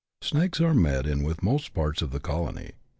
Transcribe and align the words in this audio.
Snakes 0.23 0.59
are 0.59 0.73
met 0.73 1.05
with 1.05 1.37
in 1.37 1.45
most 1.47 1.75
parts 1.75 2.01
of 2.01 2.09
the 2.09 2.19
colony. 2.19 2.71